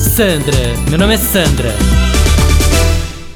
[0.00, 0.56] Sandra,
[0.90, 1.72] meu nome é Sandra.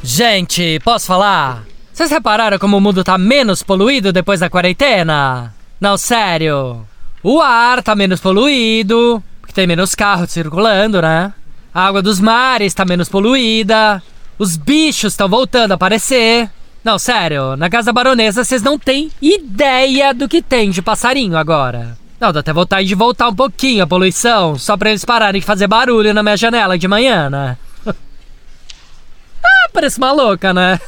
[0.02, 1.62] Gente, posso falar?
[1.92, 5.54] Vocês repararam como o mundo tá menos poluído depois da quarentena?
[5.80, 6.84] Não, sério.
[7.22, 11.32] O ar tá menos poluído, porque tem menos carros circulando, né?
[11.72, 14.02] A água dos mares tá menos poluída.
[14.36, 16.50] Os bichos estão voltando a aparecer.
[16.82, 21.96] Não, sério, na casa baronesa vocês não têm ideia do que tem de passarinho agora.
[22.20, 25.46] Não, dá até vontade de voltar um pouquinho a poluição, só pra eles pararem de
[25.46, 27.56] fazer barulho na minha janela de manhã, né?
[27.86, 30.80] ah, parece uma louca, né?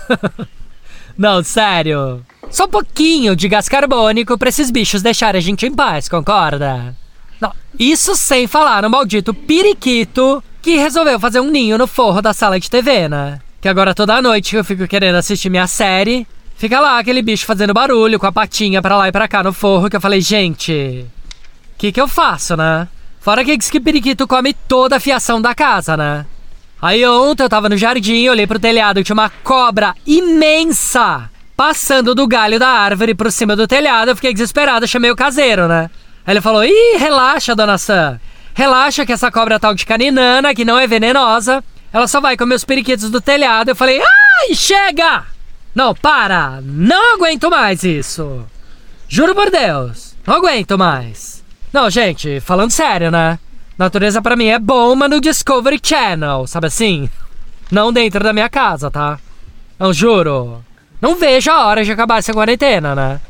[1.17, 2.25] não, sério.
[2.51, 6.97] Só um pouquinho de gás carbônico pra esses bichos deixarem a gente em paz, concorda?
[7.41, 12.33] Não, isso sem falar no maldito periquito que resolveu fazer um ninho no forro da
[12.33, 13.41] sala de TV, né?
[13.61, 16.27] Que agora toda noite eu fico querendo assistir minha série,
[16.57, 19.53] fica lá aquele bicho fazendo barulho com a patinha pra lá e pra cá no
[19.53, 21.07] forro, que eu falei, gente,
[21.81, 22.87] que que eu faço, né?
[23.21, 26.27] Fora que esse periquito come toda a fiação da casa, né?
[26.81, 32.15] Aí ontem eu tava no jardim, olhei pro telhado e tinha uma cobra imensa passando
[32.15, 34.11] do galho da árvore por cima do telhado.
[34.11, 35.91] Eu fiquei desesperado, chamei o caseiro, né?
[36.27, 38.21] Aí ele falou: Ih, relaxa, dona Sam.
[38.53, 42.57] Relaxa que essa cobra tal de caninana, que não é venenosa, ela só vai comer
[42.57, 43.71] os periquitos do telhado.
[43.71, 45.25] Eu falei: Ai, chega!
[45.75, 46.61] Não, para!
[46.63, 48.45] Não aguento mais isso!
[49.09, 51.40] Juro por Deus, não aguento mais.
[51.73, 53.39] Não, gente, falando sério, né?
[53.79, 57.09] Natureza para mim é bom, mas no Discovery Channel, sabe assim?
[57.71, 59.19] Não dentro da minha casa, tá?
[59.79, 60.65] Não juro.
[61.01, 63.21] Não vejo a hora de acabar essa quarentena, né?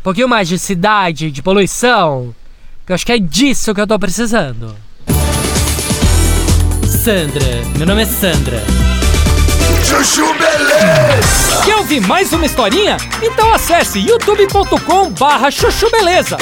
[0.00, 2.34] Um pouquinho mais de cidade, de poluição.
[2.86, 4.74] Que eu acho que é disso que eu tô precisando.
[6.86, 8.62] Sandra, meu nome é Sandra.
[9.84, 11.62] Chuchu beleza.
[11.64, 12.96] Quer ouvir mais uma historinha?
[13.22, 16.36] Então acesse youtube.com barra chuchu beleza.